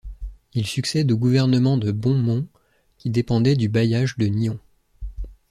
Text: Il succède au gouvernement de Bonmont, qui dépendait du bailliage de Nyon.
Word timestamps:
Il 0.55 0.65
succède 0.65 1.11
au 1.11 1.15
gouvernement 1.15 1.77
de 1.77 1.91
Bonmont, 1.91 2.47
qui 2.97 3.11
dépendait 3.11 3.55
du 3.55 3.69
bailliage 3.69 4.17
de 4.17 4.25
Nyon. 4.25 4.59